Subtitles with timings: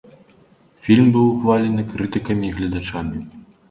[0.85, 3.27] Фільм быў ухвалены крытыкамі і гледачамі.